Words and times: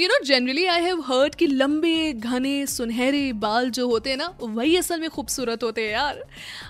You 0.00 0.08
know 0.08 0.18
generally 0.24 0.64
I 0.64 0.82
have 0.82 1.00
heard 1.00 1.34
कि 1.34 1.46
लंबे, 1.46 2.12
घने, 2.12 2.66
सुनहरे 2.66 3.32
बाल 3.32 3.70
जो 3.70 3.88
होते 3.88 4.10
हैं 4.10 4.16
ना, 4.16 4.38
वही 4.42 4.76
असल 4.76 5.00
में 5.00 5.08
खूबसूरत 5.10 5.62
होते 5.62 5.82
हैं 5.82 5.92
यार। 5.92 6.22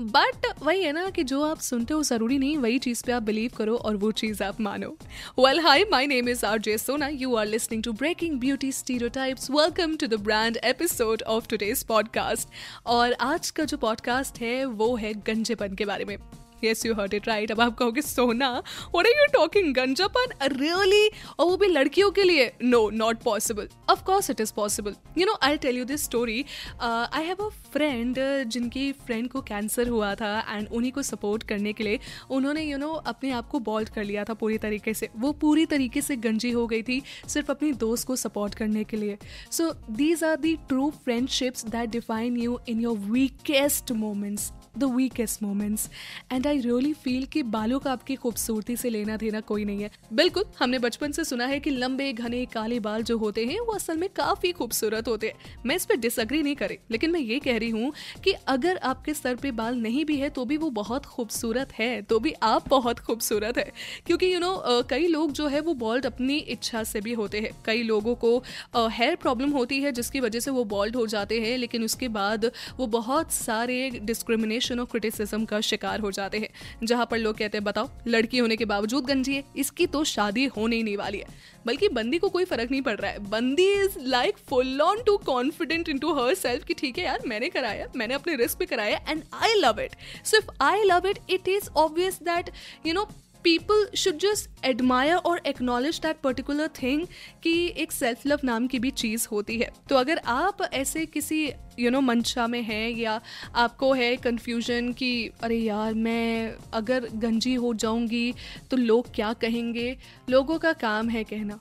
बट 0.00 0.46
वही 0.62 0.82
है 0.82 0.92
ना 0.92 1.10
कि 1.10 1.24
जो 1.24 1.42
आप 1.42 1.60
सुनते 1.60 1.94
हो 1.94 2.02
ज़रूरी 2.02 2.38
नहीं, 2.38 2.56
वही 2.58 2.78
चीज़ 2.78 3.04
पे 3.04 3.12
आप 3.12 3.22
बिलीव 3.22 3.50
करो 3.56 3.76
और 3.76 3.96
वो 3.96 4.12
चीज़ 4.12 4.42
आप 4.42 4.60
मानो। 4.60 4.96
Well 5.38 5.60
hi 5.60 5.84
my 5.84 6.06
name 6.06 6.28
is 6.28 6.46
R 6.46 6.58
J 6.58 6.78
Sona 6.78 7.08
you 7.08 7.34
are 7.36 7.46
listening 7.46 7.82
to 7.82 7.92
breaking 7.92 8.40
beauty 8.40 8.72
stereotypes 8.72 9.50
welcome 9.50 9.96
to 9.96 10.06
the 10.06 10.14
brand 10.14 10.56
episode 10.64 11.22
of 11.22 11.48
today's 11.48 11.84
podcast 11.84 12.48
और 12.86 13.12
आज 13.12 13.50
का 13.50 13.64
जो 13.64 13.76
पॉडकास्ट 13.76 14.40
है, 14.40 14.64
वो 14.64 14.96
है 14.96 15.14
गंजेपन 15.14 15.74
के 15.74 15.84
बारे 15.84 16.04
में। 16.04 16.16
Yes 16.64 16.84
you 16.86 16.94
heard 16.94 17.14
it 17.14 17.28
right 17.28 17.52
अब 17.52 17.60
आप 17.60 17.76
कहोगे 17.78 18.02
Sona 18.02 18.50
what 18.50 19.06
are 19.06 19.12
you 19.12 19.26
talking 19.32 19.74
गंजापन 19.74 20.34
really 20.52 21.08
और 21.38 21.46
वो 21.46 21.56
भी 21.56 21.66
लड़कियों 21.66 22.10
के 22.10 22.22
लिए? 22.22 22.50
No 22.62 22.88
not 22.90 23.22
possible 23.22 23.68
of course 23.90 24.30
it 24.30 24.40
is 24.40 24.52
possible 24.56 24.94
you 25.18 25.26
know 25.26 25.38
I 25.42 25.56
tell 25.58 25.78
you 25.78 25.84
this 25.84 26.04
story 26.04 26.44
I 26.82 27.24
have 27.24 27.44
a 27.44 27.48
friend 27.72 28.18
जिनकी 28.46 28.90
फ्रेंड 29.06 29.28
को 29.30 29.40
कैंसर 29.42 29.88
हुआ 29.88 30.14
था 30.14 30.38
एंड 30.48 30.68
उन्हीं 30.68 30.92
को 30.92 31.02
सपोर्ट 31.02 31.42
करने 31.48 31.72
के 31.72 31.84
लिए 31.84 31.98
उन्होंने 32.30 32.62
यू 32.62 32.70
you 32.70 32.80
नो 32.80 32.86
know, 32.86 33.06
अपने 33.08 33.30
आप 33.32 33.48
को 33.48 33.58
बॉल्ड 33.60 33.88
कर 33.88 34.04
लिया 34.04 34.24
था 34.24 34.34
पूरी 34.34 34.58
तरीके 34.58 34.94
से। 34.94 35.08
वो 35.16 35.32
पूरी 35.40 35.66
तरीके 35.66 36.00
से 36.02 36.16
गंजी 36.18 36.50
हो 36.50 36.66
गई 36.66 36.82
थी 36.82 37.02
सिर्फ़ 37.28 37.50
अपनी 37.50 37.72
दोस्त 37.80 38.06
को 38.06 38.16
सपोर्ट 38.16 38.54
करने 38.54 38.84
के 38.84 38.96
लिए। 38.96 39.16
So 39.50 39.70
these 39.90 40.24
are 40.24 40.36
the 40.36 40.54
true 40.68 40.90
friendships 41.04 41.64
that 41.66 41.90
define 41.90 42.36
you 42.36 42.58
in 42.68 42.80
your 42.80 42.96
weakest 43.10 43.92
moments 43.92 44.50
the 44.74 44.84
weakest 44.94 45.42
moments 45.42 45.88
and 46.32 46.46
I 46.46 46.60
really 46.60 46.92
feel 46.94 47.24
कि 47.24 47.42
बालों 47.44 47.78
का 47.78 47.92
आपकी 47.92 48.14
खूबसूरती 48.16 48.76
से 48.76 48.90
लेना 48.90 49.16
देना 49.16 49.40
कोई 49.42 49.64
नहीं 49.64 49.82
है। 49.82 49.90
बिल्कुल 50.12 50.44
हमने 50.58 50.78
बचपन 50.78 51.12
से 51.12 51.24
सुना 51.24 51.46
है 51.46 51.58
कि 51.60 51.70
लंबे 51.70 52.12
घने 52.12 52.44
काले 52.46 52.78
बाल 52.80 53.02
जो 53.02 53.16
होते 53.18 53.44
हैं 53.46 53.58
वो 53.60 53.72
असल 53.72 53.96
में 53.96 54.08
काफ़ी 54.16 54.52
खूबसूरत 54.52 55.08
होते 55.08 55.26
हैं। 55.26 55.58
मैं 55.66 55.76
इस 55.76 55.84
पर 55.84 55.96
डिसअग्री 55.96 56.42
नहीं 56.42 56.54
करे 56.56 56.78
लेकिन 56.90 57.10
मैं 57.10 57.20
ये 57.20 57.38
कह 57.38 57.58
रही 57.58 57.70
हूँ 57.70 57.92
कि 58.24 58.32
अगर 58.48 58.76
आपके 58.84 59.14
सर 59.14 59.36
पे 59.36 59.50
बाल 59.52 59.76
नहीं 59.78 60.04
भी 60.04 60.16
है 60.16 60.28
तो 60.30 60.44
भी 60.44 60.56
वो 60.56 60.70
बहुत 60.72 61.06
खूबसूरत 61.06 61.72
है 61.72 61.90
तो 62.02 62.18
भी 62.18 62.32
आप 62.42 62.68
बहुत 62.68 62.98
खूबसूरत 63.00 63.58
है। 63.58 63.70
क्योंकि 64.06 64.26
यू 64.26 64.32
you 64.32 64.40
नो 64.40 64.52
know, 64.54 64.88
कई 64.90 65.06
लोग 65.06 65.32
जो 65.32 65.46
है 65.46 65.60
वो 65.60 65.74
बॉल्ड 65.76 66.06
अपनी 66.06 66.36
इच्छा 66.48 66.82
से 66.84 67.00
भी 67.00 67.12
होते 67.14 67.40
हैं। 67.40 67.50
कई 67.64 67.82
लोगों 67.82 68.14
को 68.16 68.36
हेयर 68.76 69.16
प्रॉब्लम 69.16 69.50
होती 69.50 69.80
है 69.82 69.92
जिसकी 69.92 70.20
वजह 70.20 70.40
से 70.40 70.50
वो 70.50 70.64
बॉल्ड 70.66 70.96
हो 70.96 71.06
जाते 71.06 71.40
हैं 71.40 71.56
लेकिन 71.58 71.84
उसके 71.84 72.08
बाद 72.10 72.50
वो 72.78 72.86
बहुत 72.88 73.32
सारे 73.32 73.88
डिस्क्रिमिनेशन 73.92 74.59
डिस्क्रिमिनेशन 74.60 74.80
और 74.80 74.86
क्रिटिसिज्म 74.86 75.44
का 75.44 75.60
शिकार 75.62 76.00
हो 76.00 76.10
जाते 76.10 76.38
हैं। 76.38 76.48
जहाँ 76.84 77.06
पर 77.10 77.18
लोग 77.18 77.36
कहते 77.38 77.58
हैं, 77.58 77.64
बताओ, 77.64 77.88
लड़की 78.06 78.38
होने 78.38 78.56
के 78.56 78.64
बावजूद 78.64 79.04
गंजी 79.06 79.34
है, 79.34 79.44
इसकी 79.56 79.86
तो 79.86 80.04
शादी 80.04 80.44
होने 80.56 80.76
ही 80.76 80.82
नहीं 80.82 80.96
वाली 80.96 81.18
है। 81.18 81.38
बल्कि 81.66 81.88
बंदी 81.90 82.18
को 82.18 82.28
कोई 82.28 82.44
फ़र्क 82.44 82.70
नहीं 82.70 82.82
पड़ 82.82 82.96
रहा 82.96 83.10
है। 83.10 83.18
बंदी 83.30 83.70
is 83.74 83.98
like 84.00 84.36
full 84.48 84.80
on 84.82 85.02
too 85.06 85.16
confident 85.26 85.88
in 85.88 85.98
to 85.98 86.12
herself 86.34 86.64
कि 86.64 86.74
ठीक 86.74 86.98
है 86.98 87.04
यार, 87.04 87.26
मैंने 87.26 87.48
कराया, 87.48 87.86
मैंने 87.96 88.14
अपने 88.14 88.36
रिस्क 88.36 88.58
पे 88.58 88.66
कराया 88.66 89.00
एंड 89.08 89.22
आई 89.34 89.54
लव 89.56 89.80
इट 89.80 89.96
सिर्फ़ 90.26 90.50
I 90.62 90.84
love 90.84 91.06
it 91.06 91.18
it 91.30 91.48
is 91.48 91.68
obvious 91.76 92.22
that 92.22 92.50
you 92.86 92.94
know 92.94 93.08
people 93.44 93.86
should 93.96 94.18
just 94.18 94.64
admire 94.64 95.16
और 95.16 95.40
एक्नोलेज 95.46 95.98
दैट 95.98 96.16
पर्टिकुलर 96.16 96.68
थिंग 96.68 97.06
कि 97.42 97.74
एक 97.76 97.92
सेल्फ 97.92 98.26
लव 98.26 98.40
नाम 98.44 98.66
की 98.66 98.78
भी 98.78 98.90
चीज़ 98.90 99.28
होती 99.32 99.58
है। 99.58 99.70
तो 99.88 99.96
अगर 99.96 100.20
आप 100.26 100.62
ऐसे 100.62 101.06
किसी 101.06 101.44
यू 101.44 101.84
you 101.84 101.90
नो 101.90 101.98
know, 101.98 102.08
मंशा 102.08 102.46
में 102.46 102.62
हैं 102.62 102.90
या 102.90 103.20
आपको 103.54 103.92
है 103.92 104.16
कन्फ्यूज़न 104.16 104.92
कि 104.92 105.30
अरे 105.42 105.56
यार 105.56 105.94
मैं 105.94 106.54
अगर 106.72 107.08
गंजी 107.14 107.54
हो 107.54 107.74
जाऊँगी 107.74 108.34
तो 108.70 108.76
लोग 108.76 109.14
क्या 109.14 109.32
कहेंगे? 109.32 109.96
लोगों 110.30 110.58
का 110.58 110.72
काम 110.72 111.08
है 111.08 111.24
कहना। 111.24 111.60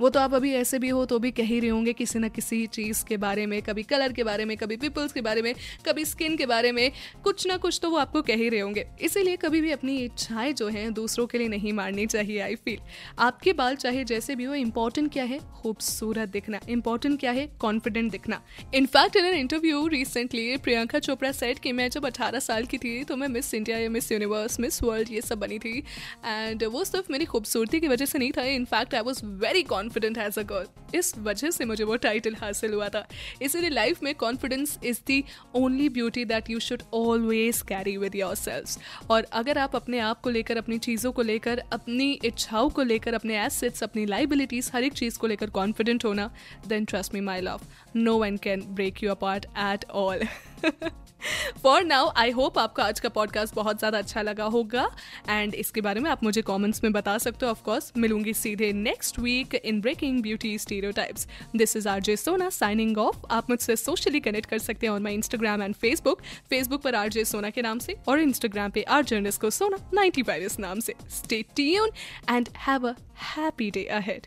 वो 0.00 0.08
तो 0.08 0.20
आप 0.20 0.34
अभी 0.34 0.52
ऐसे 0.54 0.78
भी 0.78 0.88
हो 0.88 1.04
तो 1.04 1.18
भी 1.18 1.30
कह 1.30 1.44
ही 1.44 1.60
रहे 1.60 1.70
होंगे 1.70 1.92
किसी 1.92 2.18
न 2.18 2.28
किसी 2.28 2.66
चीज़ 2.66 3.04
के 3.04 3.16
बारे 3.16 3.46
में, 3.46 3.60
कभी 3.62 3.82
कलर 3.82 4.12
के 4.12 4.24
बारे 4.24 4.44
में, 4.44 4.56
कभी 4.56 4.76
पीपल्स 4.76 5.12
के 5.12 5.20
बारे 5.20 5.42
में, 5.42 5.54
कभी 5.86 6.04
स्किन 6.04 6.36
के 6.36 6.46
बारे 6.46 6.72
में, 6.72 6.90
कुछ 7.24 7.46
ना 7.46 7.56
कुछ 7.56 7.78
तो 7.82 7.90
वो 7.90 7.96
आपको 7.96 8.22
कह 8.22 8.36
ही 8.36 8.48
रहे 8.48 8.60
होंगे। 8.60 8.86
इसीलिए 9.00 9.36
कभी 9.36 9.60
भी 9.60 9.70
अपनी 9.70 9.96
इच्छाएँ 9.96 10.52
जो 10.52 10.68
हैं 10.68 10.92
दूसरों 10.94 11.26
के 11.26 11.38
लिए 11.38 11.48
नहीं 11.48 11.72
मारनी 11.72 12.06
चाहिए 12.06 12.40
आई 12.40 12.54
फील 12.54 12.78
आपके 13.18 13.52
बाल 13.52 13.76
चाहे 13.76 14.04
जैसे 14.04 14.36
भी 14.36 14.44
हो 14.44 14.54
इंपॉर्टेंट 14.54 15.12
क्या 15.12 15.24
है? 15.24 15.38
खूबसूरत 15.54 16.28
दिखना। 16.28 16.60
इंपॉर्टेंट 16.68 17.18
क्या 17.20 17.30
है? 17.30 17.46
कॉन्फिडेंट 17.60 18.10
दिखना। 18.12 18.40
In fact 18.74 19.16
in 19.16 19.24
an 19.24 19.34
interview 19.34 19.86
recently 19.86 20.56
Priyanka 20.56 20.98
Chopra 20.98 21.32
said 21.32 21.58
कि 21.58 21.72
मैं 21.72 21.88
जब 21.90 22.06
अठारह 22.06 22.38
साल 22.40 22.66
की 22.66 22.78
थी 22.78 23.02
तो 23.04 23.16
मैं 23.16 23.28
मिस 23.28 23.52
इंडिया 23.54 23.78
या 23.78 23.90
मिस 23.90 24.12
यूनिवर्स 24.12 24.60
मिस 24.60 24.82
वर्ल्ड 24.82 25.12
ये 25.12 25.20
सब 25.20 25.38
बनी 25.38 25.58
थी। 25.58 25.76
एंड 26.26 26.64
वो 26.64 26.84
सिर्फ़ 26.84 27.12
मेरी 27.12 27.24
खूबसूरती 27.24 27.80
की 27.80 27.88
वजह 27.88 28.06
से 28.06 28.18
नहीं 28.18 28.32
था। 28.32 28.42
In fact 28.44 28.94
I 28.94 29.00
was 29.00 29.24
very 29.24 29.62
confident 29.62 29.86
confident 29.88 30.18
as 30.18 30.38
a 30.38 30.42
girl 30.42 30.98
इस 30.98 31.12
वजह 31.18 31.50
से 31.50 31.64
मुझे 31.64 31.84
वो 31.84 31.96
टाइटल 31.96 32.34
हासिल 32.34 32.72
हुआ 32.72 32.88
था। 32.88 33.06
इसीलिए 33.42 33.70
लाइफ 33.70 34.02
में 34.02 34.14
confidence 34.14 34.78
is 34.84 35.00
the 35.06 35.22
only 35.56 35.88
beauty 35.88 36.24
that 36.24 36.50
you 36.50 36.60
should 36.60 36.82
always 36.94 37.62
carry 37.68 37.96
with 37.96 38.14
yourself 38.34 39.10
और 39.10 39.26
अगर 39.32 39.58
आप 39.58 39.76
अपने 39.76 39.98
आप 40.00 40.20
को 40.20 40.30
लेकर, 40.30 40.56
अपनी 40.56 40.78
चीज़ों 40.78 41.12
को 41.12 41.22
लेकर, 41.22 41.62
अपनी 41.72 42.12
इच्छाओं 42.24 42.68
को 42.70 42.82
लेकर, 42.82 43.14
अपने 43.14 43.44
एसेट्स 43.44 43.82
अपनी 43.82 44.06
लाइबिलिटीज 44.06 44.70
हर 44.74 44.84
एक 44.84 44.92
चीज़ 44.94 45.18
को 45.18 45.26
लेकर 45.26 45.50
कॉन्फिडेंट 45.50 46.04
होना 46.04 46.30
then 46.68 46.84
trust 46.84 47.14
me 47.14 47.20
my 47.22 47.40
love 47.40 47.60
no 47.96 48.16
one 48.18 48.36
can 48.36 48.62
break 48.70 49.02
you 49.04 49.10
apart 49.10 49.46
at 49.58 49.90
all 49.90 50.26
for 51.62 51.84
now 51.84 52.08
I 52.16 52.30
hope 52.30 52.58
आपका 52.58 52.84
आज 52.84 53.00
का 53.00 53.08
पॉडकास्ट 53.08 53.54
बहुत 53.54 53.78
ज़्यादा 53.78 53.98
अच्छा 53.98 54.22
लगा 54.22 54.44
होगा। 54.44 54.90
एंड 55.28 55.54
इसके 55.54 55.80
बारे 55.80 56.00
में 56.00 56.10
आप 56.10 56.22
मुझे 56.24 56.42
कॉमेंट्स 56.42 56.84
में 56.84 56.92
बता 56.92 57.18
सकते 57.18 57.46
हो 57.46 57.52
ऑफकोर्स 57.52 57.92
मिलूँगी 57.96 58.34
सीधे 58.34 58.72
next 58.72 59.18
week 59.18 59.54
in 59.54 59.80
breaking 59.80 60.22
beauty 60.22 60.58
stereotypes 60.92 61.26
this 61.56 61.76
is 61.76 61.88
R 61.88 62.00
J 62.00 62.16
Sona 62.16 62.50
signing 62.50 62.98
off 62.98 63.16
आप 63.30 63.50
मुझसे 63.50 63.76
सोशली 63.76 64.20
कनेक्ट 64.20 64.50
कर 64.50 64.58
सकते 64.58 64.86
हैं 64.86 64.94
on 64.94 65.02
my 65.02 65.14
Instagram 65.14 65.62
and 65.62 65.74
Facebook 65.74 66.22
Facebook 66.50 66.82
पर 66.82 66.94
आर 66.94 67.08
जे 67.08 67.24
सोना 67.24 67.50
के 67.50 67.62
नाम 67.62 67.78
से 67.78 67.96
और 68.08 68.20
इंस्टाग्राम 68.20 68.70
पे 68.70 68.82
आर 68.82 69.04
जर्नलिस्ट 69.04 69.40
को 69.40 69.50
सोना 69.50 69.90
नाइनटी 69.94 70.22
फाइव 70.22 70.48
नाम 70.60 70.80
से। 70.80 70.94
Stay 71.10 71.42
tune 71.56 71.90
and 72.30 72.48
have 72.56 72.88
a 72.88 72.94
happy 73.36 73.70
day 73.70 73.84
ahead 73.84 74.26